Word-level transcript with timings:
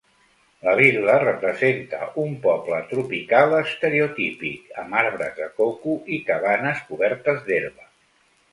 La 0.67 0.71
vil·la 0.77 1.17
representa 1.23 2.07
un 2.21 2.31
poble 2.45 2.79
tropical 2.95 3.53
estereotípic, 3.59 4.73
amb 4.85 4.99
arbres 5.05 5.39
de 5.43 5.51
coco 5.61 5.97
i 6.17 6.21
cabanes 6.33 6.83
cobertes 6.91 7.49
d'herba. 7.53 7.91